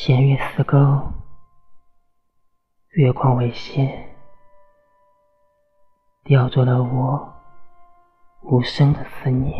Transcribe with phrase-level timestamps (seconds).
[0.00, 1.12] 弦月似钩，
[2.90, 4.14] 月光为线，
[6.22, 7.34] 吊着了我
[8.44, 9.52] 无声的思念。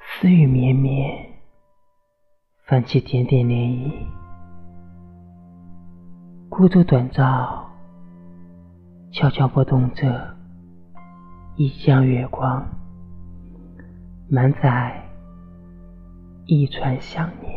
[0.00, 1.40] 思雨绵绵，
[2.64, 4.06] 泛起点点涟漪。
[6.48, 7.68] 孤舟短照，
[9.10, 10.36] 悄悄拨动着
[11.56, 12.64] 一江月光，
[14.30, 15.02] 满载
[16.46, 17.47] 一船想念。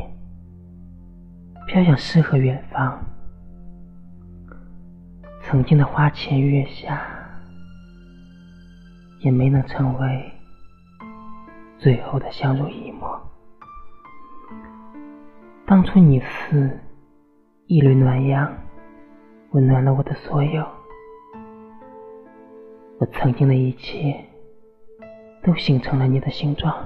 [1.71, 2.99] 飘向诗和远方，
[5.41, 7.01] 曾经的花前月下，
[9.21, 10.31] 也没能成为
[11.77, 13.17] 最后的相濡以沫。
[15.65, 16.77] 当初你似
[17.67, 18.53] 一缕暖阳，
[19.51, 20.67] 温暖了我的所有，
[22.99, 24.21] 我曾经的一切
[25.41, 26.85] 都形成了你的形状。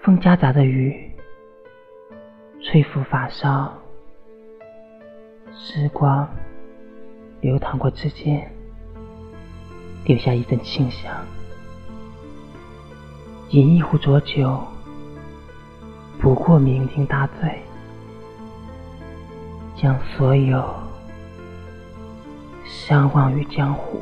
[0.00, 1.11] 风夹杂着雨。
[2.64, 3.70] 吹拂发梢，
[5.52, 6.28] 时光
[7.40, 8.50] 流淌过指尖，
[10.04, 11.12] 留下一阵清香。
[13.50, 14.62] 饮一壶浊酒，
[16.20, 17.62] 不过酩酊大醉，
[19.76, 20.64] 将所有
[22.64, 24.00] 相忘于江湖。